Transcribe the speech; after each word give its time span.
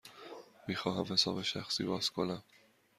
می 0.67 0.75
خواهم 0.75 1.05
حساب 1.13 1.41
شخصی 1.41 1.83
باز 1.83 2.09
کنم. 2.09 2.43